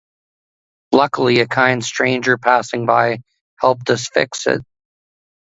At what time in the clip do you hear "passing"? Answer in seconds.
2.39-2.87